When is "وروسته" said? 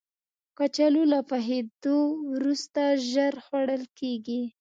2.33-2.81